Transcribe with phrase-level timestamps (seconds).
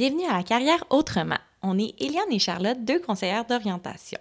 [0.00, 1.36] Bienvenue à la carrière autrement.
[1.62, 4.18] On est Eliane et Charlotte, deux conseillères d'orientation.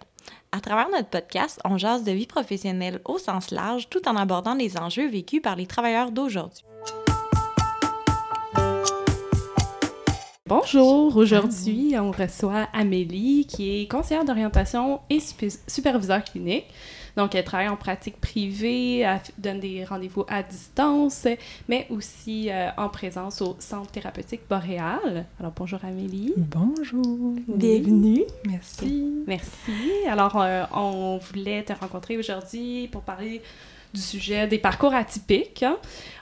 [0.52, 4.56] À travers notre podcast, on jase de vie professionnelle au sens large tout en abordant
[4.56, 6.66] les enjeux vécus par les travailleurs d'aujourd'hui.
[10.48, 15.20] Bonjour, aujourd'hui on reçoit Amélie qui est conseillère d'orientation et
[15.66, 16.66] superviseur clinique.
[17.16, 21.28] Donc, elle travaille en pratique privée, elle donne des rendez-vous à distance,
[21.68, 25.26] mais aussi euh, en présence au Centre thérapeutique Boréal.
[25.40, 26.34] Alors, bonjour Amélie.
[26.38, 27.36] Bonjour.
[27.48, 28.24] Bienvenue.
[28.46, 29.24] Merci.
[29.28, 29.72] Merci.
[30.08, 33.42] Alors, euh, on voulait te rencontrer aujourd'hui pour parler
[33.94, 35.66] du sujet des parcours atypiques.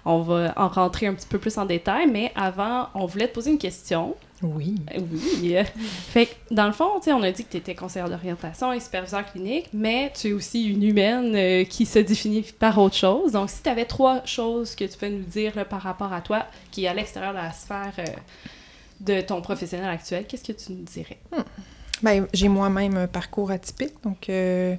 [0.06, 3.34] On va en rentrer un petit peu plus en détail, mais avant, on voulait te
[3.34, 4.16] poser une question.
[4.44, 4.76] Oui.
[4.96, 5.56] Oui.
[6.10, 9.26] fait que, dans le fond, on a dit que tu étais conseillère d'orientation et superviseur
[9.32, 13.32] clinique, mais tu es aussi une humaine euh, qui se définit par autre chose.
[13.32, 16.46] Donc, si tu avais trois choses que tu peux nous dire par rapport à toi,
[16.72, 18.06] qui est à l'extérieur de la sphère euh,
[19.00, 21.18] de ton professionnel actuel, qu'est-ce que tu nous dirais?
[21.32, 21.42] Hmm.
[22.04, 24.76] Ben, j'ai moi-même un parcours atypique, donc euh,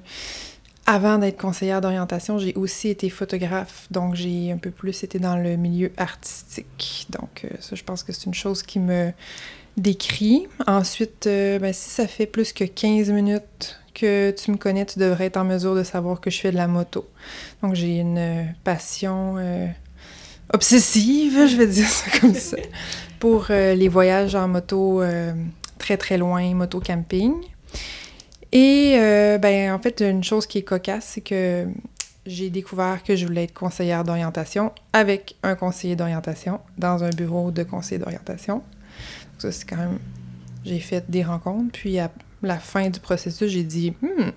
[0.89, 5.37] avant d'être conseillère d'orientation, j'ai aussi été photographe, donc j'ai un peu plus été dans
[5.37, 7.05] le milieu artistique.
[7.11, 9.11] Donc ça, je pense que c'est une chose qui me
[9.77, 10.47] décrit.
[10.65, 14.97] Ensuite, euh, ben, si ça fait plus que 15 minutes que tu me connais, tu
[14.97, 17.07] devrais être en mesure de savoir que je fais de la moto.
[17.61, 19.67] Donc, j'ai une passion euh,
[20.51, 22.57] obsessive, je vais dire ça comme ça,
[23.19, 25.03] pour euh, les voyages en moto
[25.77, 27.33] très très loin, moto camping.
[28.51, 28.95] Et
[29.41, 31.67] ben, en fait, une chose qui est cocasse, c'est que
[32.25, 37.51] j'ai découvert que je voulais être conseillère d'orientation avec un conseiller d'orientation dans un bureau
[37.51, 38.61] de conseiller d'orientation.
[39.37, 39.99] Ça, c'est quand même.
[40.65, 42.11] J'ai fait des rencontres, puis à
[42.43, 44.31] la fin du processus, j'ai dit hmm,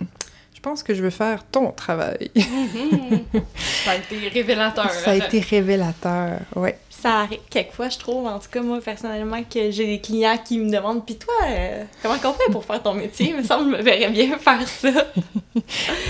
[0.55, 2.31] je pense que je veux faire ton travail.
[3.85, 4.91] ça a été révélateur.
[4.91, 6.71] Ça a été révélateur, oui.
[7.03, 10.59] Ça arrive quelquefois, je trouve, en tout cas, moi, personnellement, que j'ai des clients qui
[10.59, 13.31] me demandent Puis toi, euh, comment qu'on fait pour faire ton métier?
[13.31, 14.91] Il me semble que je me verrais bien faire ça.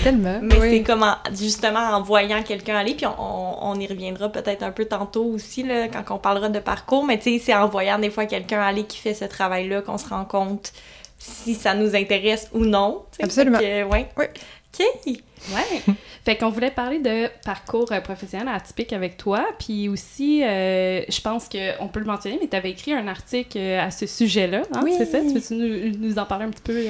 [0.03, 0.39] Tellement.
[0.43, 4.71] Mais c'est comme, justement, en voyant quelqu'un aller, puis on, on, y reviendra peut-être un
[4.71, 7.97] peu tantôt aussi, là, quand on parlera de parcours, mais tu sais, c'est en voyant
[7.97, 10.73] des fois quelqu'un aller qui fait ce travail-là qu'on se rend compte
[11.17, 13.03] si ça nous intéresse ou non.
[13.19, 13.57] Absolument.
[13.57, 14.09] ouais.
[14.15, 14.25] Oui.
[14.73, 15.17] OK.
[15.51, 15.93] Ouais.
[16.25, 19.45] fait qu'on voulait parler de parcours euh, professionnel atypique avec toi.
[19.59, 23.57] Puis aussi, euh, je pense qu'on peut le mentionner, mais tu avais écrit un article
[23.57, 24.63] euh, à ce sujet-là.
[24.73, 24.81] Hein?
[24.83, 24.93] Oui.
[24.97, 25.19] C'est ça?
[25.19, 26.85] Tu veux-tu nous, nous, en parler un petit peu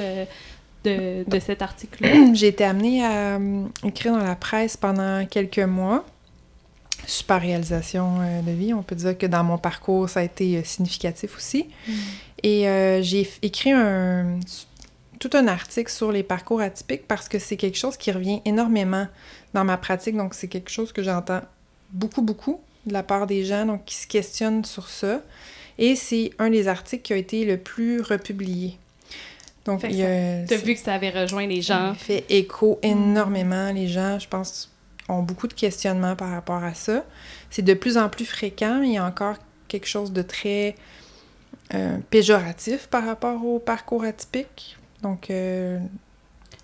[0.84, 2.10] de, de, cet article-là?
[2.34, 3.40] J'ai été amenée à
[3.84, 6.06] écrire dans la presse pendant quelques mois.
[7.06, 8.74] Super réalisation de vie.
[8.74, 11.66] On peut dire que dans mon parcours, ça a été significatif aussi.
[11.86, 11.92] Mm.
[12.44, 14.40] Et j'ai écrit un
[15.24, 19.08] tout un article sur les parcours atypiques parce que c'est quelque chose qui revient énormément
[19.54, 20.18] dans ma pratique.
[20.18, 21.42] Donc, c'est quelque chose que j'entends
[21.92, 25.22] beaucoup, beaucoup de la part des gens donc, qui se questionnent sur ça.
[25.78, 28.78] Et c'est un des articles qui a été le plus republié.
[29.64, 31.94] Donc, tu as vu que ça avait rejoint les gens.
[31.94, 33.72] Ça fait écho énormément.
[33.72, 34.70] Les gens, je pense,
[35.08, 37.06] ont beaucoup de questionnements par rapport à ça.
[37.50, 39.38] C'est de plus en plus fréquent, mais il y a encore
[39.70, 40.76] quelque chose de très
[41.74, 44.78] euh, péjoratif par rapport au parcours atypique.
[45.03, 45.30] Donc.
[45.30, 45.80] Euh...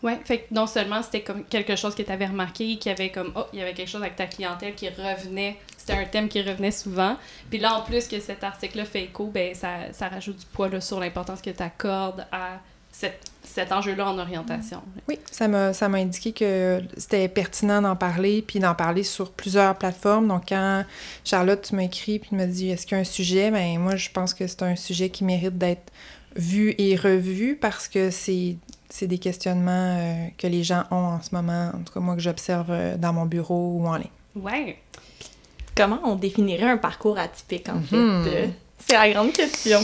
[0.01, 2.95] Ouais, fait que non seulement c'était comme quelque chose que tu avais remarqué, qu'il y
[2.95, 6.05] avait comme, oh, il y avait quelque chose avec ta clientèle qui revenait, c'était un
[6.05, 7.17] thème qui revenait souvent.
[7.49, 10.69] Puis là, en plus que cet article-là fait écho, ben ça, ça rajoute du poids
[10.69, 12.59] là, sur l'importance que tu accordes à
[12.91, 14.81] cette, cet enjeu-là en orientation.
[15.07, 19.31] Oui, ça m'a, ça m'a indiqué que c'était pertinent d'en parler, puis d'en parler sur
[19.31, 20.27] plusieurs plateformes.
[20.29, 20.85] Donc, quand
[21.25, 23.51] Charlotte, tu m'as écrit, puis tu m'as dit, est-ce qu'il y a un sujet?
[23.51, 25.91] Ben moi, je pense que c'est un sujet qui mérite d'être
[26.35, 28.57] vu et revu parce que c'est
[29.01, 32.21] des questionnements euh, que les gens ont en ce moment, en tout cas moi que
[32.21, 34.07] j'observe euh, dans mon bureau ou en ligne.
[34.35, 34.77] Ouais.
[35.75, 37.95] Comment on définirait un parcours atypique en fait?
[37.95, 38.25] Mhm.
[38.27, 38.47] Euh,
[38.79, 39.79] c'est la grande question.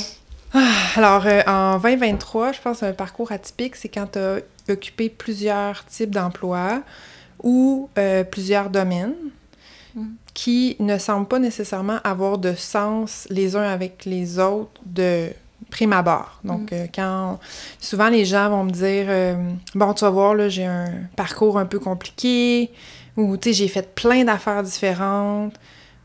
[0.53, 4.39] Ah, alors, en 2023, je pense un parcours atypique, c'est quand tu as
[4.69, 6.81] occupé plusieurs types d'emplois
[7.43, 7.89] ou
[8.31, 9.15] plusieurs domaines
[9.95, 10.15] mhm.
[10.33, 15.29] qui ne semblent pas nécessairement avoir de sens les uns avec les autres de
[15.75, 16.39] prime abord.
[16.45, 16.75] Donc, mm.
[16.75, 17.39] euh, quand
[17.79, 19.35] souvent les gens vont me dire euh,
[19.75, 20.87] Bon, tu vas voir, là, j'ai un
[21.17, 22.71] parcours un peu compliqué,
[23.17, 25.53] ou tu sais, j'ai fait plein d'affaires différentes,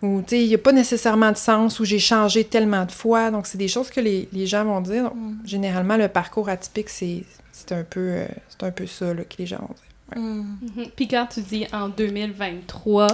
[0.03, 2.91] ou tu sais, il n'y a pas nécessairement de sens, ou j'ai changé tellement de
[2.91, 3.31] fois.
[3.31, 5.15] Donc, c'est des choses que les, gens vont dire.
[5.15, 5.39] Mm.
[5.45, 7.25] Généralement, le parcours atypique, c'est
[7.71, 10.23] un, peu, euh, c'est un peu ça là, que les gens vont dire.
[10.23, 10.57] Mm.
[10.65, 10.91] Mm-hmm.
[10.97, 13.07] Puis quand tu dis en 2023,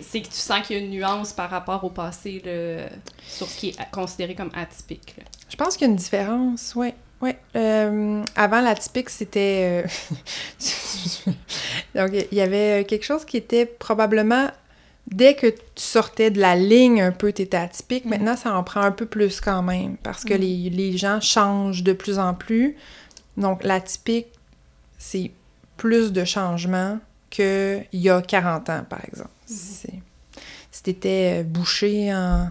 [0.00, 2.42] c'est que tu sens qu'il y a une nuance par rapport au passé
[3.26, 5.16] sur ce qui est considéré comme atypique.
[5.48, 6.92] Je pense qu'il y a une différence, oui.
[7.20, 7.30] Oui.
[7.56, 9.84] Euh, avant, l'atypique, c'était.
[9.84, 11.32] Euh,
[11.94, 14.48] donc, il y avait quelque chose qui était probablement
[15.08, 18.04] dès que tu sortais de la ligne un peu, tu étais atypique.
[18.04, 20.40] Maintenant, ça en prend un peu plus quand même parce que Mm.
[20.40, 22.76] les, les gens changent de plus en plus.
[23.36, 24.28] Donc, l'atypique,
[24.96, 25.32] c'est
[25.76, 26.98] plus de changements
[27.30, 29.30] qu'il y a 40 ans, par exemple.
[29.48, 30.00] C'est-
[30.70, 32.50] Si tu étais bouché en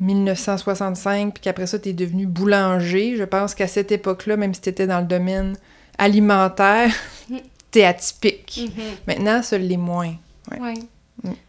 [0.00, 4.60] 1965, puis qu'après ça, tu es devenu boulanger, je pense qu'à cette époque-là, même si
[4.60, 5.56] tu étais dans le domaine
[5.98, 6.92] alimentaire,
[7.30, 7.40] Mhm.
[7.72, 8.60] tu es atypique.
[8.62, 8.82] Mhm.
[9.06, 10.14] Maintenant, ça l'est moins.
[10.52, 10.74] Ouais.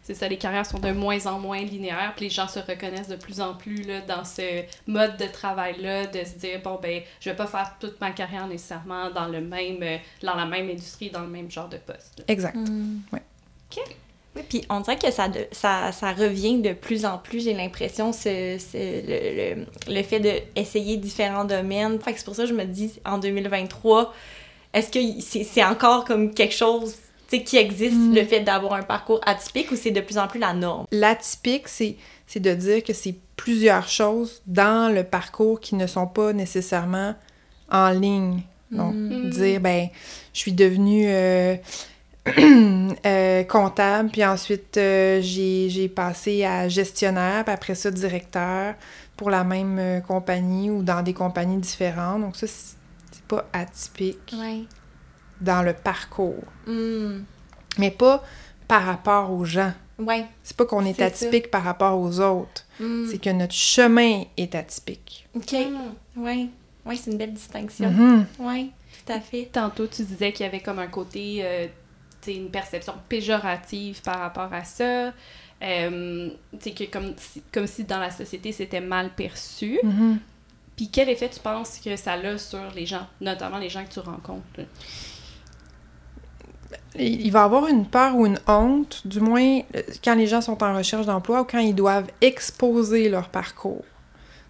[0.02, 3.06] C'est ça, les carrières sont de moins en moins linéaires, puis les gens se reconnaissent
[3.06, 7.02] de plus en plus là, dans ce mode de travail-là, de se dire, bon, ben,
[7.20, 10.68] je vais pas faire toute ma carrière nécessairement dans le même, euh, dans la même
[10.68, 12.14] industrie, dans le même genre de poste.
[12.18, 12.24] là.
[12.26, 12.56] Exact.
[12.56, 12.98] Mm.
[13.12, 13.22] Ouais.
[13.70, 13.84] OK.
[14.40, 17.54] Oui, puis on dirait que ça, de- ça, ça revient de plus en plus, j'ai
[17.54, 19.56] l'impression, ce, ce- le,
[19.88, 21.98] le, le fait d'essayer différents domaines.
[22.00, 24.14] Fait que c'est pour ça que je me dis, en 2023,
[24.72, 26.94] est-ce que c'est c'est encore comme quelque chose
[27.30, 28.14] qui existe, Mm.
[28.14, 30.86] le fait d'avoir un parcours atypique, ou c'est de plus en plus la norme?
[30.90, 31.96] L'atypique, c'est
[32.26, 37.14] c'est de dire que c'est plusieurs choses dans le parcours qui ne sont pas nécessairement
[37.70, 38.42] en ligne.
[38.70, 39.30] Donc, Mm.
[39.30, 39.88] dire, ben,
[40.32, 41.56] je suis devenue euh,
[43.06, 48.74] euh, comptable, puis ensuite euh, j'ai j'ai passé à gestionnaire, puis après ça directeur
[49.16, 52.22] pour la même euh, compagnie ou dans des compagnies différentes.
[52.22, 54.62] Donc ça, c'est pas atypique Ouais.
[55.40, 57.20] dans le parcours, Mm.
[57.78, 58.22] mais pas
[58.68, 59.72] par rapport aux gens.
[59.98, 60.24] Ouais.
[60.42, 63.06] C'est pas qu'on est, atypique par rapport aux autres, Mm.
[63.10, 65.28] c'est que notre chemin est atypique.
[65.34, 65.52] OK.
[65.52, 66.22] Mm.
[66.22, 66.46] Ouais.
[66.86, 67.90] Ouais, c'est une belle distinction.
[67.90, 68.26] Mhm.
[68.38, 68.68] Ouais,
[69.06, 69.50] tout à fait.
[69.52, 71.66] Tantôt, tu disais qu'il y avait comme un côté, euh,
[72.26, 75.12] une perception péjorative par rapport à ça.
[75.62, 79.78] Euh, que comme si, comme si dans la société, c'était mal perçu.
[79.82, 80.18] Mhm.
[80.76, 83.92] Puis quel effet tu penses que ça a sur les gens, notamment les gens que
[83.92, 84.60] tu rencontres?
[86.98, 90.40] Il va y avoir une peur ou une honte, du moins euh, quand les gens
[90.40, 93.84] sont en recherche d'emploi ou quand ils doivent exposer leur parcours.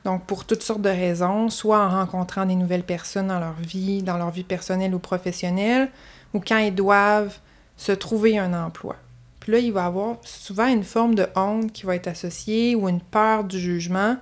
[0.04, 4.02] Donc, pour toutes sortes de raisons, soit en rencontrant des nouvelles personnes dans leur vie,
[4.02, 5.90] dans leur vie personnelle ou professionnelle,
[6.32, 7.38] ou quand ils doivent
[7.80, 8.96] se trouver un emploi.
[9.40, 12.74] Puis là, il va y avoir souvent une forme de honte qui va être associée
[12.74, 14.18] ou une peur du jugement.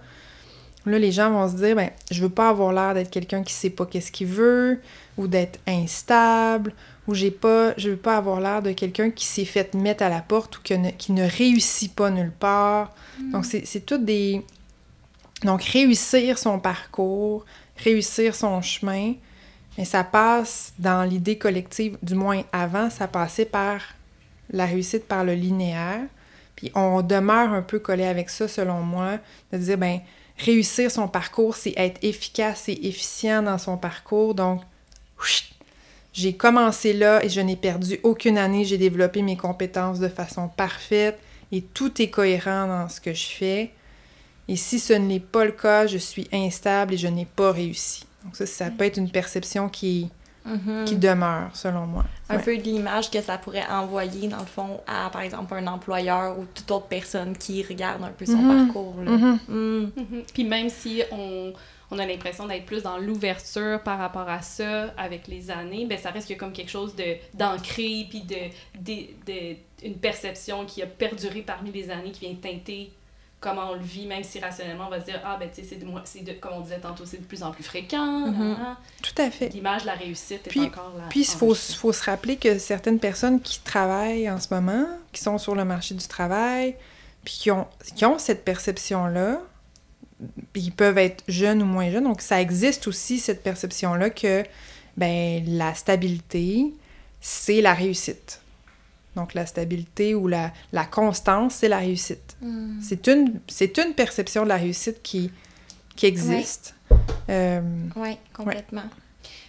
[0.86, 3.52] Là, les gens vont se dire, ben, je veux pas avoir l'air d'être quelqu'un qui
[3.52, 4.80] sait pas qu'est-ce qu'il veut,
[5.16, 6.72] ou d'être instable,
[7.08, 10.08] ou j'ai pas, je veux pas avoir l'air de quelqu'un qui s'est fait mettre à
[10.08, 12.92] la porte ou que ne- qui ne réussit pas nulle part.
[13.32, 14.44] Donc, c'est c'est toutes des...
[15.42, 17.44] Donc, réussir son parcours,
[17.76, 19.14] réussir son chemin,
[19.78, 23.80] mais ça passe dans l'idée collective, du moins avant, ça passait par
[24.50, 26.00] la réussite par le linéaire.
[26.56, 29.18] Puis on demeure un peu collé avec ça, selon moi,
[29.52, 30.00] de dire, ben,
[30.36, 34.34] réussir son parcours, c'est être efficace et efficient dans son parcours.
[34.34, 34.62] Donc,
[36.12, 38.64] j'ai commencé là et je n'ai perdu aucune année.
[38.64, 41.20] J'ai développé mes compétences de façon parfaite
[41.52, 43.70] et tout est cohérent dans ce que je fais.
[44.48, 48.07] Et si ce n'est pas le cas, je suis instable et je n'ai pas réussi.
[48.24, 50.10] Donc ça, ça peut être une perception qui,
[50.44, 50.84] Mhm.
[50.86, 52.04] qui demeure, selon moi.
[52.30, 52.42] un Ouais.
[52.42, 56.38] peu de l'image que ça pourrait envoyer, dans le fond, à, par exemple, un employeur
[56.38, 58.66] ou toute autre personne qui regarde un peu son Mhm.
[58.66, 58.96] parcours.
[59.02, 59.10] Là.
[59.48, 59.90] Mhm.
[60.34, 61.52] Puis même si on,
[61.90, 65.96] on a l'impression d'être plus dans l'ouverture par rapport à ça avec les années, ben
[65.98, 68.36] ça reste a comme quelque chose de d'ancré puis de,
[68.80, 72.90] de, de- une perception qui a perduré parmi les années qui vient teinter
[73.40, 75.68] comment on le vit, même si rationnellement on va se dire ah ben tu sais
[75.78, 78.04] c'est comme on disait tantôt c'est de plus en plus fréquent.
[78.04, 78.38] Mhm.
[78.38, 78.76] nan, nan.
[79.02, 79.48] Tout à fait.
[79.50, 81.04] L'image de la réussite est Puis- encore là.
[81.08, 85.22] Puis, il faut, faut se rappeler que certaines personnes qui travaillent en ce moment, qui
[85.22, 86.74] sont sur le marché du travail,
[87.24, 89.40] puis qui ont, qui ont cette perception-là,
[90.52, 94.42] puis ils peuvent être jeunes ou moins jeunes, donc ça existe aussi cette perception-là que
[94.96, 96.72] ben, la stabilité,
[97.20, 98.40] c'est la réussite.
[99.18, 102.36] Donc, la stabilité ou la, la constance, c'est la réussite.
[102.40, 102.80] Mm.
[102.80, 105.30] C'est une, c'est une perception de la réussite qui,
[105.96, 106.74] qui existe.
[107.28, 107.60] Euh,
[107.96, 108.84] Ouais, complètement.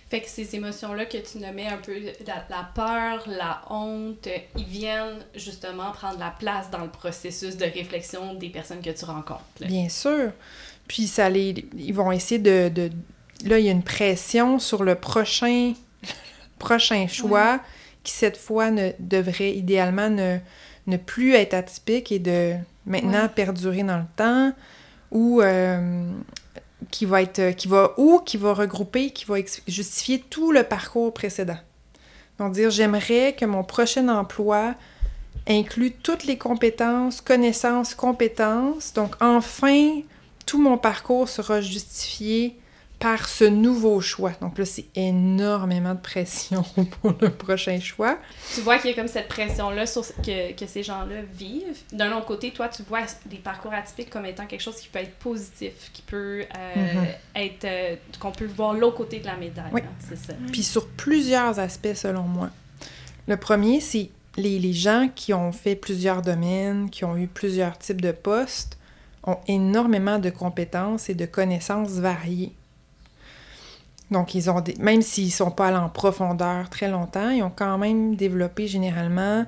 [0.09, 1.93] Fait que ces émotions-là que tu nommais un peu,
[2.25, 7.65] la, la peur, la honte, ils viennent justement prendre la place dans le processus de
[7.65, 9.43] réflexion des personnes que tu rencontres.
[9.59, 9.67] là.
[9.67, 10.31] Bien sûr.
[10.87, 12.89] Puis ça les, ils vont essayer de, de-
[13.45, 15.73] Là, il y a une pression sur le prochain,
[16.59, 17.59] prochain choix
[18.03, 20.37] qui, cette fois, ne devrait idéalement ne,
[20.87, 23.29] ne plus être atypique et de maintenant Ouais.
[23.29, 24.53] perdurer dans le temps
[25.11, 26.11] ou euh,
[26.91, 29.35] qui va être qui va ou qui va regrouper qui va
[29.67, 31.57] justifier tout le parcours précédent.
[32.39, 34.75] Donc dire j'aimerais que mon prochain emploi
[35.47, 38.93] inclut toutes les compétences, connaissances, compétences.
[38.93, 40.01] Donc enfin
[40.45, 42.57] tout mon parcours sera justifié
[42.99, 44.33] par ce nouveau choix.
[44.41, 46.63] Donc là, c'est énormément de pression
[47.01, 48.19] pour le prochain choix.
[48.53, 51.79] Tu vois qu'il y a comme cette pression-là que, que ces gens-là vivent.
[51.93, 54.99] D'un autre côté, toi, tu vois des parcours atypiques comme étant quelque chose qui peut
[54.99, 57.07] être positif, qui peut euh, mm-hmm.
[57.35, 57.65] être...
[57.65, 59.71] Euh, qu'on peut voir l'autre côté de la médaille.
[59.71, 59.81] Oui.
[59.81, 60.33] Hein, c'est ça.
[60.51, 62.49] Puis sur plusieurs aspects, selon moi.
[63.27, 67.77] Le premier, c'est les, les gens qui ont fait plusieurs domaines, qui ont eu plusieurs
[67.77, 68.77] types de postes,
[69.23, 72.53] ont énormément de compétences et de connaissances variées.
[74.11, 77.51] Donc, ils ont même s'ils ne sont pas allés en profondeur très longtemps, ils ont
[77.55, 79.45] quand même développé généralement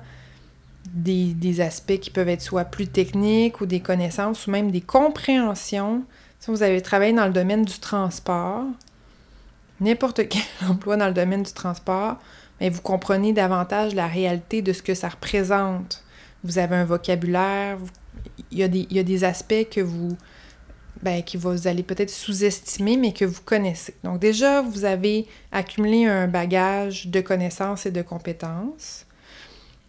[0.86, 6.04] des, aspects qui peuvent être soit plus techniques ou des connaissances ou même des compréhensions.
[6.38, 8.64] Si vous avez travaillé dans le domaine du transport,
[9.80, 12.16] n'importe quel emploi dans le domaine du transport,
[12.60, 16.04] mais vous comprenez davantage la réalité de ce que ça représente.
[16.44, 17.78] Vous avez un vocabulaire,
[18.50, 20.16] il y il y a des aspects que vous,
[21.02, 23.94] ben, que vous allez peut-être sous-estimer, mais que vous connaissez.
[24.04, 29.06] Donc déjà, vous avez accumulé un bagage de connaissances et de compétences.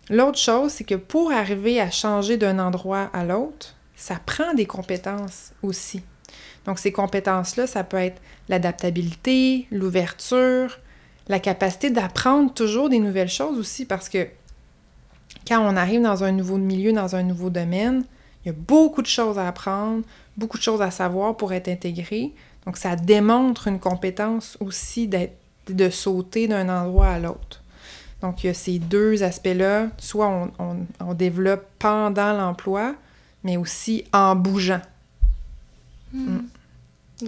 [0.09, 4.65] L'autre chose, c'est que pour arriver à changer d'un endroit à l'autre, ça prend des
[4.65, 6.01] compétences aussi.
[6.65, 10.79] Donc ces compétences-là, ça peut être l'adaptabilité, l'ouverture,
[11.27, 14.27] la capacité d'apprendre toujours des nouvelles choses aussi, parce que
[15.47, 18.03] quand on arrive dans un nouveau milieu, dans un nouveau domaine,
[18.43, 20.03] il y a beaucoup de choses à apprendre,
[20.37, 22.33] beaucoup de choses à savoir pour être intégré.
[22.65, 25.09] Donc, ça démontre une compétence aussi
[25.67, 27.61] de sauter d'un endroit à l'autre.
[28.21, 29.87] Donc, il y a ces deux aspects-là.
[29.97, 32.95] Soit on, développe pendant l'emploi,
[33.43, 34.81] mais aussi en bougeant.
[36.13, 36.35] Hmm.
[36.35, 36.47] Mm.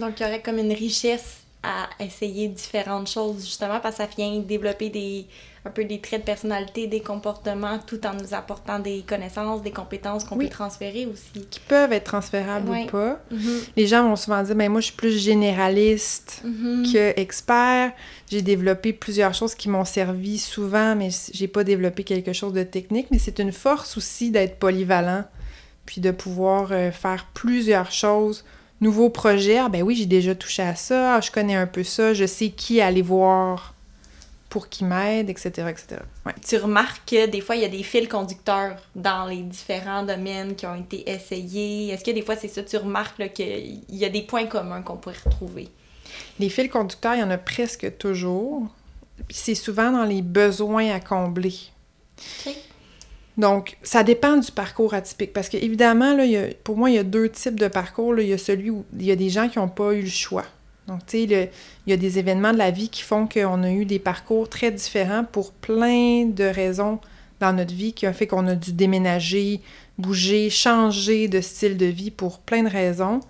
[0.00, 4.08] Donc, il y aurait comme une richesse à essayer différentes choses, justement, parce que ça
[4.16, 5.26] vient développer des,
[5.66, 9.72] un peu des traits de personnalité, des comportements, tout en nous apportant des connaissances, des
[9.72, 11.44] compétences qu'on peut transférer aussi.
[11.50, 13.20] Qui peuvent être transférables ou pas.
[13.32, 13.68] Mm-hmm.
[13.76, 16.92] Les gens vont souvent dire, mais ben, moi, je suis plus généraliste mm-hmm.
[16.92, 17.92] que expert.
[18.30, 22.62] J'ai développé plusieurs choses qui m'ont servi souvent, mais j'ai pas développé quelque chose de
[22.62, 23.08] technique.
[23.10, 25.24] Mais c'est une force aussi d'être polyvalent,
[25.84, 28.44] puis de pouvoir euh, faire plusieurs choses
[28.80, 31.82] nouveau projet, ah, ben oui, j'ai déjà touché à ça, ah, je connais un peu
[31.82, 33.74] ça, je sais qui aller voir
[34.48, 36.02] pour qu'il m'aide, etc., etc.
[36.46, 40.54] Tu remarques que des fois, il y a des fils conducteurs dans les différents domaines
[40.54, 41.88] qui ont été essayés.
[41.88, 44.96] Est-ce que des fois, c'est ça, tu remarques qu'il y a des points communs qu'on
[44.96, 45.68] pourrait retrouver?
[46.38, 48.68] Les fils conducteurs, il y en a presque toujours.
[49.28, 51.54] Puis c'est souvent dans les besoins à combler.
[53.36, 55.32] Donc, ça dépend du parcours atypique.
[55.32, 56.24] Parce que, évidemment, là,
[56.64, 58.18] pour moi, il y a deux types de parcours.
[58.18, 60.08] Il y a celui où il y a des gens qui n'ont pas eu le
[60.08, 60.44] choix.
[60.88, 61.50] Donc, tu sais,
[61.86, 64.48] il y a des événements de la vie qui font qu'on a eu des parcours
[64.48, 67.00] très différents pour plein de raisons
[67.40, 69.60] dans notre vie qui ont fait qu'on a dû déménager,
[69.98, 73.20] bouger, changer de style de vie pour plein de raisons.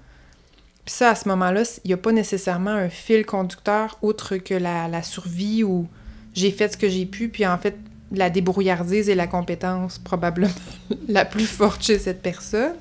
[0.85, 4.55] Puis ça, à ce moment-là, il n'y a pas nécessairement un fil conducteur autre que
[4.55, 5.89] la, la survie ou
[6.35, 7.77] j'ai fait ce que j'ai pu, puis en fait,
[8.13, 10.53] la débrouillardise et la compétence probablement
[11.09, 12.75] la plus forte chez cette personne.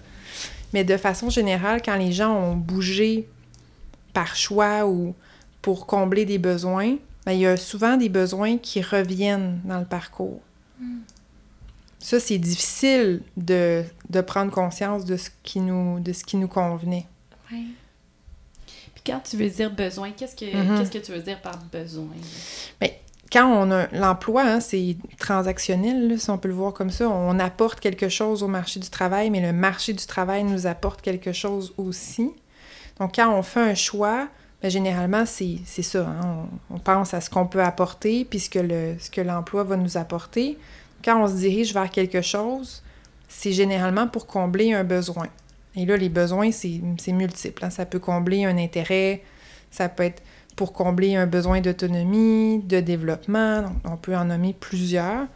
[0.73, 3.27] Mais de façon générale, quand les gens ont bougé
[4.15, 5.13] par choix ou
[5.61, 6.95] pour combler des besoins,
[7.25, 10.41] ben, il y a souvent des besoins qui reviennent dans le parcours.
[10.79, 11.01] Hmm.
[11.99, 13.83] Ça, c'est difficile de,
[14.25, 17.07] prendre conscience de ce qui nous, de ce qui nous convenait.
[17.51, 17.73] Oui.
[18.93, 20.77] Puis quand tu veux dire besoin, qu'est-ce que, mm-hmm.
[20.77, 22.13] qu'est-ce que tu veux dire par besoin?
[22.79, 22.91] Bien,
[23.31, 27.09] quand on a l'emploi, hein, c'est transactionnel, si on peut le voir comme ça.
[27.09, 31.01] On apporte quelque chose au marché du travail, mais le marché du travail nous apporte
[31.01, 32.31] quelque chose aussi.
[32.99, 34.27] Donc, quand on fait un choix,
[34.61, 36.07] bien, généralement, c'est ça.
[36.07, 36.47] Hein.
[36.69, 40.57] On, pense à ce qu'on peut apporter, puis ce que l'emploi va nous apporter.
[41.03, 42.83] Quand on se dirige vers quelque chose,
[43.27, 45.27] c'est généralement pour combler un besoin.
[45.75, 47.65] Et là, les besoins, c'est multiple.
[47.65, 47.69] Hein.
[47.69, 49.23] Ça peut combler un intérêt,
[49.71, 50.23] ça peut être
[50.55, 53.65] pour combler un besoin d'autonomie, de développement.
[53.83, 55.27] on peut en nommer plusieurs.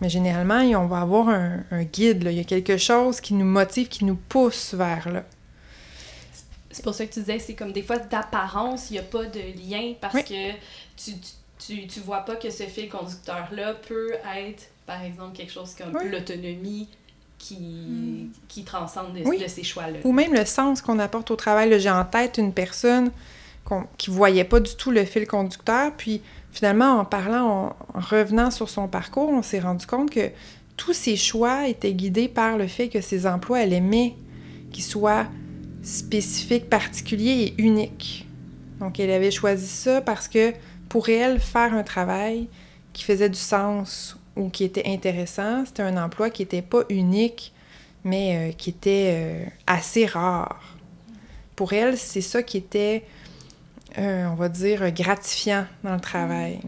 [0.00, 2.26] Mais généralement, on va avoir un, guide.
[2.26, 5.24] Il y a quelque chose qui nous motive, qui nous pousse vers là.
[6.70, 9.24] C'est pour ça que tu disais, c'est comme des fois d'apparence, il n'y a pas
[9.24, 10.52] de lien parce que
[10.96, 11.12] tu,
[11.58, 15.98] tu, tu, vois pas que ce fil conducteur-là peut être, par exemple, quelque chose comme
[16.08, 16.88] l'autonomie
[17.38, 18.30] qui, hmm.
[18.48, 19.98] qui transcende de, ces choix-là.
[20.04, 21.80] Ou même le sens qu'on apporte au travail.
[21.80, 23.10] J'ai en tête une personne
[23.98, 28.68] qui voyait pas du tout le fil conducteur, puis finalement, en parlant, en revenant sur
[28.68, 30.30] son parcours, on s'est rendu compte que
[30.76, 34.14] tous ses choix étaient guidés par le fait que ses emplois, elle aimait
[34.72, 35.26] qu'ils soient
[35.82, 38.26] spécifique, particulier et unique.
[38.80, 40.52] Donc, elle avait choisi ça parce que
[40.88, 42.48] pour elle, faire un travail
[42.92, 47.52] qui faisait du sens ou qui était intéressant, c'était un emploi qui n'était pas unique,
[48.04, 50.76] mais euh, qui était euh, assez rare.
[51.56, 53.04] Pour elle, c'est ça qui était
[53.98, 56.60] euh, on va dire, gratifiant dans le travail.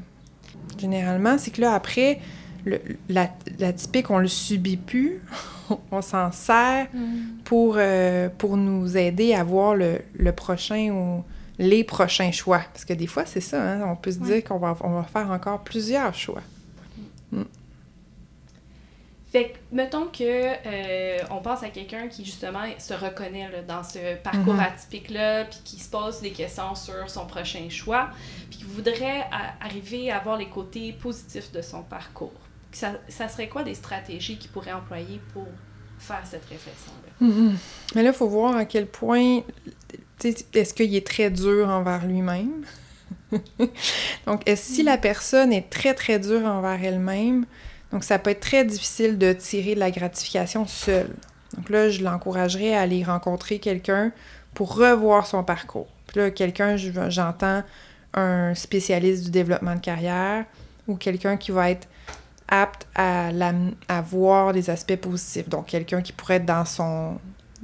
[0.79, 2.21] Généralement, c'est que là, après,
[2.65, 5.23] le, la, la typique, on le subit plus,
[5.91, 6.87] on s'en sert
[7.45, 11.25] pour, euh, pour nous aider à voir le, le prochain ou
[11.59, 12.63] les prochains choix.
[12.73, 14.27] Parce que des fois, c'est ça, hein, on peut se Ouais.
[14.27, 16.43] dire qu'on va, on va faire encore plusieurs choix.
[19.31, 23.83] Fait que, mettons que euh, on pense à quelqu'un qui justement se reconnaît là, dans
[23.83, 24.61] ce parcours Mhm.
[24.61, 28.11] atypique-là, puis qui se pose des questions sur son prochain choix,
[28.51, 29.25] puis qui voudrait
[29.63, 32.31] arriver à voir les côtés positifs de son parcours.
[32.73, 35.47] Ça, ça serait quoi des stratégies qu'il pourrait employer pour
[35.99, 37.53] faire cette réflexion-là?
[37.95, 39.41] Mais là, il faut voir à quel point,
[40.25, 42.65] est-ce qu'il est très dur envers lui-même?
[44.27, 47.47] donc, si la personne est très, très dure envers elle-même,
[47.93, 51.15] donc ça peut être très difficile de tirer de la gratification seule.
[51.57, 54.13] Donc là, je l'encouragerais à aller rencontrer quelqu'un
[54.55, 55.89] pour revoir son parcours.
[56.07, 57.63] Puis là, quelqu'un, je- j'entends
[58.15, 60.45] un spécialiste du développement de carrière
[60.89, 61.87] ou quelqu'un qui va être
[62.53, 63.33] apte à,
[64.03, 65.49] voir les aspects positifs.
[65.49, 67.19] Donc, quelqu'un qui pourrait être dans son,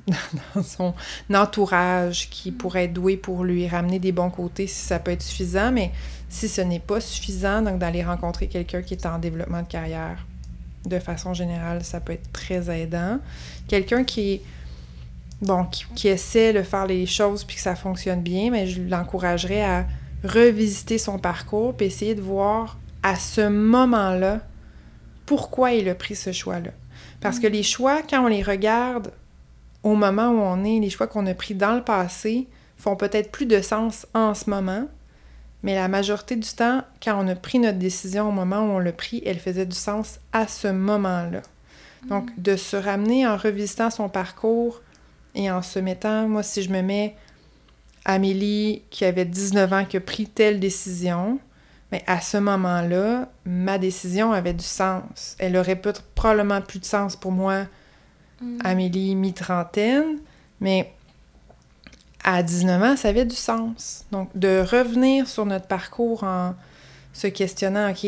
[0.55, 0.95] dans son
[1.33, 5.23] entourage, qui pourrait être doué pour lui ramener des bons côtés si ça peut être
[5.23, 5.93] suffisant, mais
[6.31, 10.27] si ce n'est pas suffisant, donc d'aller rencontrer quelqu'un qui est en développement de carrière,
[10.87, 13.19] de façon générale, ça peut être très aidant.
[13.69, 14.43] Quelqu'un qui est
[15.43, 18.81] bon, qui, qui essaie de faire les choses puis que ça fonctionne bien, mais je
[18.81, 19.87] l'encouragerais à
[20.25, 24.41] revisiter son parcours puis essayer de voir à ce moment-là
[25.29, 26.71] pourquoi il a pris ce choix-là.
[27.21, 29.13] Parce que les choix, quand on les regarde
[29.83, 32.47] au moment où on est, les choix qu'on a pris dans le passé
[32.79, 34.89] font peut-être plus de sens en ce moment,
[35.63, 38.79] mais la majorité du temps, quand on a pris notre décision au moment où on
[38.79, 41.43] l'a pris, elle faisait du sens à ce moment-là.
[42.09, 44.81] Donc, de se ramener en revisitant son parcours
[45.35, 47.17] et en se mettant, moi, si je me mets
[48.07, 51.39] Amélie qui avait 19 ans, qui a pris telle décision,
[51.93, 55.37] mais à ce moment-là, ma décision avait du sens.
[55.39, 57.67] Elle aurait peut probablement plus de sens pour moi,
[58.41, 58.59] Mm.
[58.63, 60.19] Amélie mi-trentaine,
[60.61, 60.93] mais
[62.23, 64.05] à 19 ans, ça avait du sens.
[64.13, 66.55] Donc, de revenir sur notre parcours en
[67.13, 68.07] se questionnant, OK,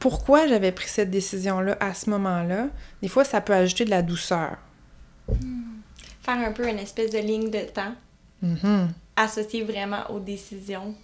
[0.00, 2.66] pourquoi j'avais pris cette décision-là à ce moment-là,
[3.02, 4.56] des fois, ça peut ajouter de la douceur.
[6.22, 7.94] Faire un peu une espèce de ligne de temps
[8.42, 8.88] Mhm.
[9.14, 10.94] associée vraiment aux décisions.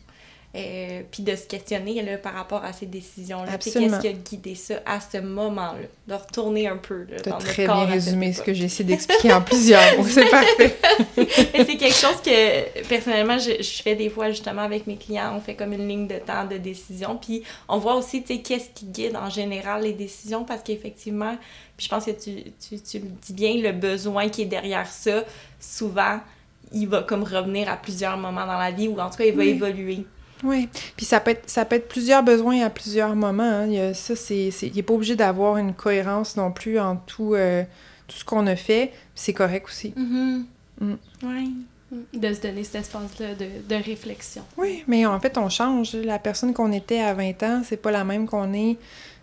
[0.56, 3.58] Euh, puis de se questionner là, par rapport à ces décisions-là.
[3.58, 5.87] Qu'est-ce qui a guidé ça à ce moment-là?
[6.06, 8.84] De retourner un peu là, dans notre très corps bien résumé ce que j'ai essayé
[8.84, 10.06] d'expliquer en plusieurs mots.
[10.08, 10.74] C'est parfait.
[11.16, 15.34] C'est quelque chose que, personnellement, je, je fais des fois justement avec mes clients.
[15.37, 17.18] On fait comme une ligne de temps de décision.
[17.20, 21.37] Puis on voit aussi, tu sais, qu'est-ce qui guide en général les décisions parce qu'effectivement,
[21.76, 24.87] puis je pense que tu, tu, tu le dis bien, le besoin qui est derrière
[24.87, 25.24] ça,
[25.61, 26.20] souvent,
[26.72, 29.34] il va comme revenir à plusieurs moments dans la vie ou en tout cas, il
[29.34, 29.50] va Oui.
[29.50, 30.04] évoluer.
[30.44, 30.68] Oui.
[30.96, 33.42] Puis ça peut, être, ça peut être plusieurs besoins à plusieurs moments.
[33.42, 33.66] hein.
[33.66, 36.79] Il y a, ça, c'est, c'est- il n'est pas obligé d'avoir une cohérence non plus
[36.79, 37.62] en tout, euh,
[38.07, 38.92] tout ce qu'on a fait.
[39.14, 39.92] C'est correct aussi.
[39.96, 40.42] Mm
[40.81, 40.94] Mm.
[42.12, 44.42] De se donner cet espace-là de, de réflexion.
[44.59, 45.94] Oui, mais en fait, on change.
[45.94, 48.77] La personne qu'on était à 20 ans, c'est pas la même qu'on est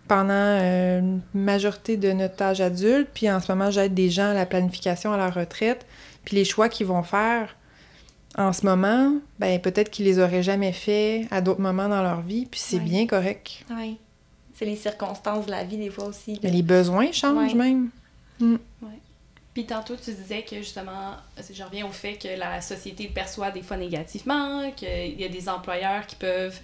[0.08, 3.08] pendant euh, une majorité de notre âge adulte.
[3.14, 5.86] Puis en ce moment, j'aide des gens à la planification à la retraite.
[6.24, 7.56] Puis les choix qu'ils vont faire
[8.36, 12.20] en ce moment, ben peut-être qu'ils les auraient jamais fait à d'autres moments dans leur
[12.20, 12.46] vie.
[12.46, 12.82] Puis c'est Ouais.
[12.82, 13.64] bien correct.
[13.70, 13.96] Oui.
[14.54, 16.38] C'est les circonstances de la vie, des fois aussi.
[16.42, 17.72] Mais les besoins changent Ouais.
[18.38, 18.58] même.
[19.54, 21.12] Puis tantôt, tu disais que justement,
[21.50, 25.28] je reviens au fait que la société le perçoit des fois négativement, qu'il y a
[25.30, 26.58] des employeurs qui peuvent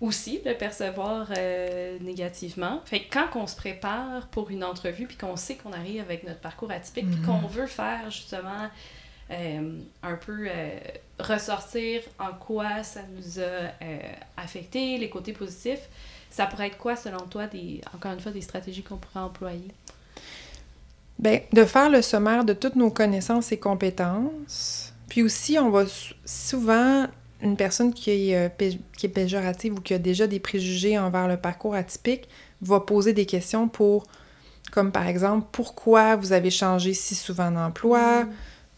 [0.00, 2.80] aussi le percevoir euh, négativement.
[2.86, 6.24] Fait que quand on se prépare pour une entrevue, puis qu'on sait qu'on arrive avec
[6.24, 7.24] notre parcours atypique, puis Mhm.
[7.26, 8.68] qu'on veut faire justement
[9.30, 10.78] euh, un peu euh,
[11.18, 13.98] ressortir en quoi ça nous a euh,
[14.36, 15.88] affecté, les côtés positifs,
[16.30, 19.68] ça pourrait être quoi selon toi, des, encore une fois, des stratégies qu'on pourrait employer?
[21.18, 24.92] Ben, de faire le sommaire de toutes nos connaissances et compétences.
[25.08, 27.06] Puis aussi, on va sou- souvent,
[27.40, 31.28] une personne qui est, euh, qui est péjorative ou qui a déjà des préjugés envers
[31.28, 32.28] le parcours atypique
[32.62, 34.06] va poser des questions pour,
[34.72, 38.26] comme par exemple, pourquoi vous avez changé si souvent d'emploi?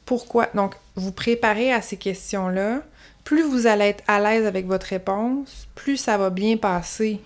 [0.06, 0.48] Pourquoi?
[0.54, 2.80] Donc, vous préparez à ces questions-là.
[3.24, 7.20] Plus vous allez être à l'aise avec votre réponse, plus ça va bien passer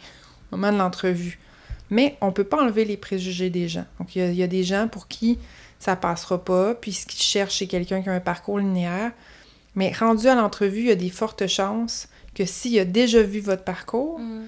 [0.50, 1.38] au moment de l'entrevue.
[1.90, 3.84] Mais on peut pas enlever les préjugés des gens.
[3.98, 5.38] Donc, il y a, il y a des gens pour qui
[5.78, 9.12] ça passera pas, puis ce qu'ils cherchent, c'est quelqu'un qui a un parcours linéaire.
[9.74, 13.40] Mais rendu à l'entrevue, il y a des fortes chances que s'il a déjà vu
[13.40, 14.46] votre parcours, Mm.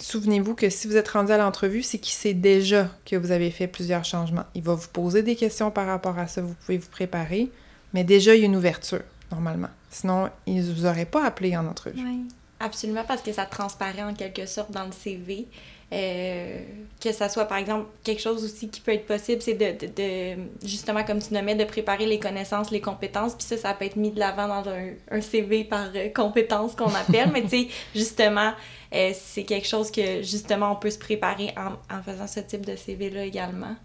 [0.00, 3.50] souvenez-vous que si vous êtes rendu à l'entrevue, c'est qu'il sait déjà que vous avez
[3.50, 4.44] fait plusieurs changements.
[4.54, 7.50] Il va vous poser des questions par rapport à ça, vous pouvez vous préparer,
[7.94, 9.02] mais déjà, il y a une ouverture.
[9.30, 9.70] normalement.
[9.90, 12.02] Sinon, ils vous auraient pas appelé en entrevue.
[12.04, 12.24] Oui,
[12.60, 15.46] absolument, parce que ça transparaît en quelque sorte dans le CV.
[15.92, 16.60] Euh,
[17.00, 19.92] que ça soit, par exemple, quelque chose aussi qui peut être possible, c'est de, de,
[19.92, 23.84] de, justement, comme tu nommais, de préparer les connaissances, les compétences, puis ça, ça peut
[23.84, 27.48] être mis de l'avant dans un, un, CV par euh, compétences qu'on appelle, mais tu
[27.48, 28.54] sais, justement,
[28.92, 32.66] euh, c'est quelque chose que, justement, on peut se préparer en, en faisant ce type
[32.66, 33.76] de CV-là également.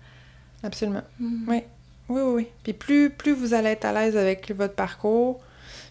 [0.63, 1.03] Absolument.
[1.19, 1.49] Mm.
[1.49, 1.63] Oui.
[2.09, 2.47] Oui, oui, oui.
[2.63, 5.39] Puis plus, plus vous allez être à l'aise avec votre parcours,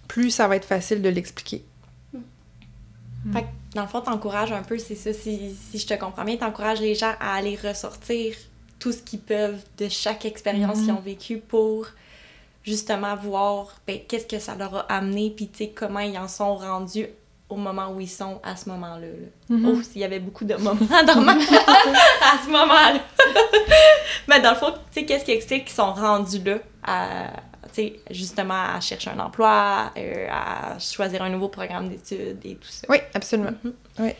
[0.08, 1.64] plus ça va être facile de l'expliquer.
[2.12, 3.32] Mm.
[3.32, 6.24] Fait que, dans le fond, t'encourages un peu, c'est ça, si, si, je te comprends
[6.24, 8.34] bien, t'encourages les gens à aller ressortir
[8.78, 11.86] tout ce qu'ils peuvent de chaque expérience mm qu'ils ont vécue pour
[12.64, 16.28] justement voir ben, qu'est-ce que ça leur a amené, puis tu sais, comment ils en
[16.28, 17.06] sont rendus
[17.48, 19.06] au moment où ils sont à ce moment-là.
[19.06, 19.28] Là.
[19.48, 19.68] Mm -hmm.
[19.78, 21.32] Oh, s'il y avait beaucoup de moments dans ma
[22.32, 23.00] à ce moment-là.
[24.28, 26.96] Mais dans le fond, tu sais, qu'est-ce qui explique qu'ils sont rendus là à
[28.10, 32.86] justement à chercher un emploi, euh, à choisir un nouveau programme d'études et tout ça?
[32.88, 33.54] Oui, absolument.
[33.62, 34.04] Mm -hmm.
[34.04, 34.12] oui.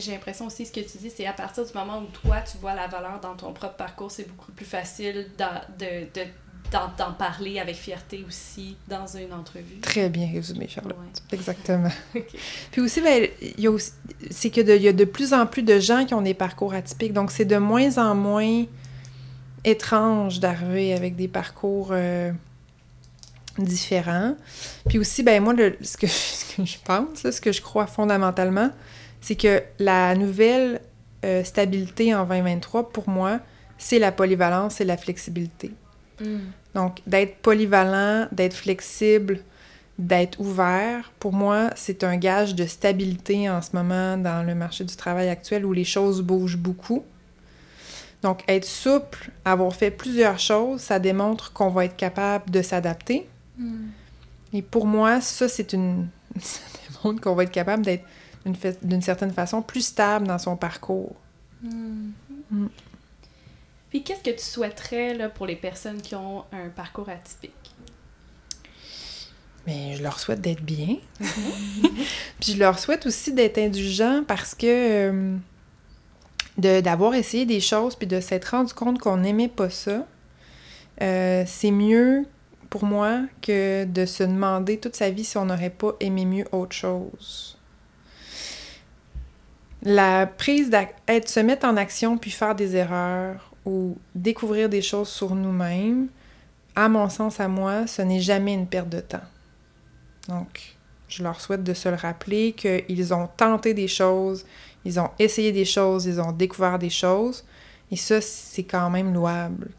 [0.00, 2.58] J'ai l'impression aussi, ce que tu dis, c'est à partir du moment où toi, tu
[2.58, 6.22] vois la valeur dans ton propre parcours, c'est beaucoup plus facile de, de,
[6.98, 9.78] d'en parler avec fierté aussi dans une entrevue.
[9.80, 10.96] Très bien résumé, Charlotte.
[10.98, 11.36] Ouais.
[11.38, 11.90] Exactement.
[12.16, 12.38] okay.
[12.70, 13.92] Puis aussi, ben, y a aussi
[14.30, 17.12] c'est qu'il y a de plus en plus de gens qui ont des parcours atypiques.
[17.12, 18.64] Donc, c'est de moins en moins
[19.64, 22.32] étrange d'arriver avec des parcours euh,
[23.58, 24.36] différents.
[24.88, 27.62] Puis aussi, ben moi, le, ce, que, ce que je pense, là, ce que je
[27.62, 28.70] crois fondamentalement,
[29.20, 30.80] c'est que la nouvelle
[31.24, 33.40] euh, stabilité en 2023, pour moi,
[33.78, 35.72] c'est la polyvalence et la flexibilité.
[36.20, 36.38] Mm.
[36.74, 39.40] Donc, d'être polyvalent, d'être flexible,
[39.98, 44.84] d'être ouvert, pour moi, c'est un gage de stabilité en ce moment dans le marché
[44.84, 47.04] du travail actuel où les choses bougent beaucoup.
[48.22, 53.28] Donc, être souple, avoir fait plusieurs choses, ça démontre qu'on va être capable de s'adapter.
[53.58, 53.88] Mm.
[54.54, 56.08] Et pour moi, ça, c'est une...
[56.40, 56.60] ça
[56.90, 58.04] démontre qu'on va être capable d'être
[58.82, 61.14] d'une certaine façon plus stable dans son parcours.
[61.62, 62.10] Mm.
[62.50, 62.66] Mm.
[63.94, 67.76] Puis qu'est-ce que tu souhaiterais là, pour les personnes qui ont un parcours atypique?
[69.68, 70.96] Mais je leur souhaite d'être bien.
[72.40, 74.66] Puis je leur souhaite aussi d'être indulgents parce que
[76.58, 80.04] euh, d'avoir essayé des choses puis de s'être rendu compte qu'on n'aimait pas ça,
[81.00, 82.26] euh, c'est mieux
[82.70, 86.46] pour moi que de se demander toute sa vie si on n'aurait pas aimé mieux
[86.50, 87.60] autre chose.
[89.82, 95.08] La prise d'être se mettre en action puis faire des erreurs ou découvrir des choses
[95.08, 96.08] sur nous-mêmes,
[96.76, 99.22] à mon sens, à moi, ce n'est jamais une perte de temps.
[100.28, 100.76] Donc,
[101.08, 104.44] je leur souhaite de se le rappeler qu'ils ont tenté des choses,
[104.84, 107.44] ils ont essayé des choses, ils ont découvert des choses.
[107.90, 109.70] Et ça, c'est quand même louable.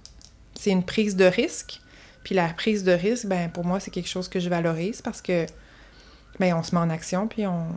[0.55, 1.81] C'est une prise de risque.
[2.23, 5.21] Puis la prise de risque, ben pour moi, c'est quelque chose que je valorise parce
[5.21, 5.45] que
[6.39, 7.67] ben on se met en action, puis on...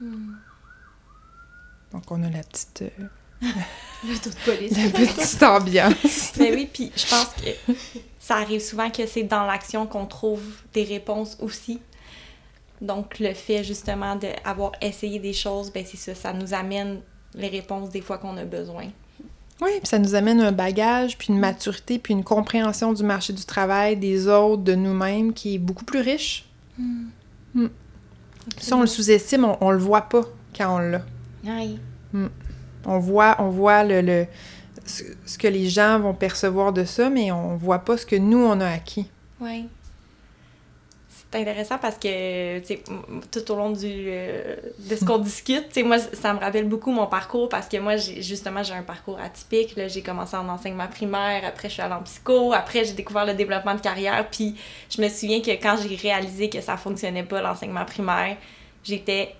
[0.00, 0.34] Mm.
[1.92, 2.82] Donc on a la petite...
[2.82, 3.06] Euh...
[4.06, 4.76] le taux de police.
[4.76, 6.32] La petite ambiance.
[6.38, 7.74] Mais oui, puis je pense que
[8.18, 11.80] ça arrive souvent que c'est dans l'action qu'on trouve des réponses aussi.
[12.80, 17.00] Donc, le fait justement d'avoir essayé des choses, ben c'est ça, ça nous amène
[17.34, 18.86] les réponses des fois qu'on a besoin.
[19.60, 23.32] Oui, puis ça nous amène un bagage, puis une maturité, puis une compréhension du marché
[23.32, 26.46] du travail, des autres, de nous-mêmes, qui est beaucoup plus riche.
[26.76, 27.04] Mm.
[27.54, 27.68] Mm.
[28.58, 30.22] Si on le sous-estime, on, on, le voit pas
[30.56, 31.02] quand on l'a.
[31.44, 31.78] Oui.
[32.12, 32.26] Mm.
[32.86, 34.26] On voit, on voit le, le
[34.84, 38.38] ce, que les gens vont percevoir de ça, mais on voit pas ce que nous,
[38.38, 39.08] on a acquis.
[39.40, 39.68] Oui.
[41.08, 42.58] C'est intéressant parce que,
[43.30, 47.06] tout au long du, euh, de ce qu'on discute, moi, ça me rappelle beaucoup mon
[47.06, 49.74] parcours parce que moi, justement, j'ai un parcours atypique.
[49.88, 53.32] J'ai commencé en enseignement primaire, après, je suis allée en psycho, après, j'ai découvert le
[53.32, 54.28] développement de carrière.
[54.30, 54.56] Puis,
[54.90, 58.36] je me souviens que quand j'ai réalisé que ça fonctionnait pas, l'enseignement primaire,
[58.84, 59.34] j'étais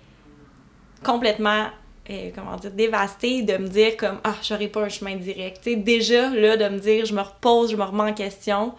[1.03, 1.67] complètement
[2.09, 5.63] euh, comment dire, dévastée de me dire comme ah j'aurais pas un chemin direct.
[5.63, 8.73] sais déjà là de me dire je me repose, je me remets en question,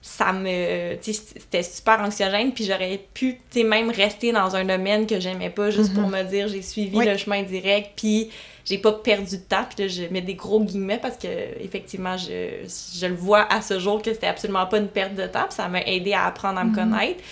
[0.00, 5.06] ça me c'était super anxiogène puis j'aurais pu tu sais même rester dans un domaine
[5.06, 6.00] que j'aimais pas juste mm -hmm.
[6.00, 7.04] pour me dire j'ai suivi oui.
[7.04, 8.30] le chemin direct puis
[8.64, 11.28] j'ai pas perdu de temps puis là je mets des gros guillemets parce que
[11.60, 12.64] effectivement je,
[13.00, 15.68] je le vois à ce jour que c'était absolument pas une perte de temps ça
[15.68, 16.90] m'a aidé à apprendre à me mm -hmm.
[16.90, 17.22] connaître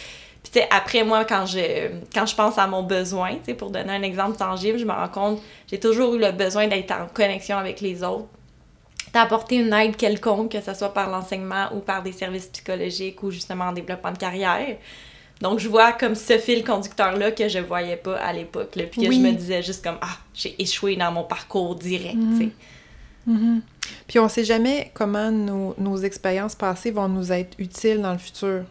[0.53, 3.93] puis après moi quand je quand je pense à mon besoin, tu sais pour donner
[3.93, 7.57] un exemple tangible, je me rends compte j'ai toujours eu le besoin d'être en connexion
[7.57, 8.29] avec les autres,
[9.13, 13.31] d'apporter une aide quelconque que ce soit par l'enseignement ou par des services psychologiques ou
[13.31, 14.77] justement en développement de carrière.
[15.41, 19.03] Donc je vois comme ce fil conducteur là que je voyais pas à l'époque, puis
[19.03, 19.17] que oui.
[19.17, 22.39] je me disais juste comme ah, j'ai échoué dans mon parcours direct, -hmm.
[22.39, 22.51] tu sais.
[23.27, 23.61] Mm -hmm.
[24.07, 28.19] Puis on sait jamais comment nos, nos expériences passées vont nous être utiles dans le
[28.19, 28.65] futur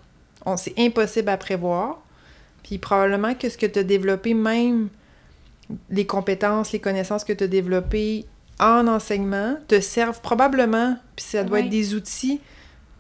[0.58, 2.00] c'est impossible à prévoir.
[2.64, 4.90] Puis probablement que ce que tu as développé, même
[5.90, 8.26] les compétences, les connaissances que tu as développées
[8.60, 12.40] en enseignement, te servent probablement, puis ça doit être des outils.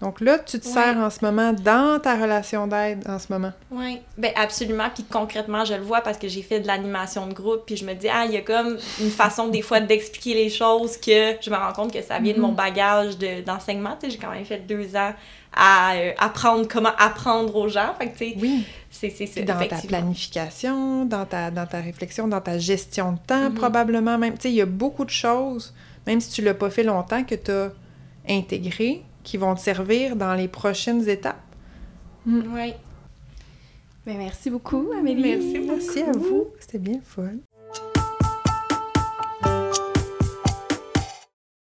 [0.01, 3.53] Donc là, tu te sers en ce moment dans ta relation d'aide en ce moment.
[3.71, 4.89] Oui, ben absolument.
[4.93, 7.61] Puis concrètement, je le vois parce que j'ai fait de l'animation de groupe.
[7.65, 10.49] Puis je me dis, ah, il y a comme une façon des fois d'expliquer les
[10.49, 13.95] choses que je me rends compte que ça vient de mon bagage de- d'enseignement.
[13.97, 15.13] tu sais, j'ai quand même fait deux ans
[15.55, 17.93] à euh, apprendre comment apprendre aux gens.
[17.97, 18.65] Fait que, tu sais, Oui.
[18.91, 19.41] c'est c'est ça.
[19.41, 23.53] Dans ta planification, dans ta, dans ta réflexion, dans ta gestion de temps, Mhm.
[23.55, 24.33] probablement même.
[24.35, 25.73] Tu sais, il y a beaucoup de choses,
[26.05, 27.71] même si tu l'as pas fait longtemps, que tu as
[28.27, 31.41] intégrées, qui vont te servir dans les prochaines étapes.
[32.27, 32.73] Oui.
[34.05, 35.21] Ben, merci beaucoup, Amélie.
[35.21, 36.47] Merci Merci à vous.
[36.59, 37.23] C'était bien fun.